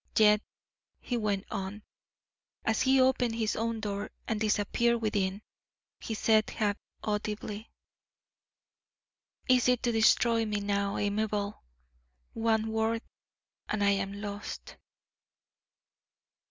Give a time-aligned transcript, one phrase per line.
[0.17, 0.41] Yet
[0.99, 1.83] he went on.
[2.65, 5.43] As he opened his own door and disappeared within,
[5.99, 7.69] he said half audibly:
[9.47, 11.61] "Easy to destroy me now, Amabel.
[12.33, 13.03] One word
[13.69, 14.77] and I am lost!"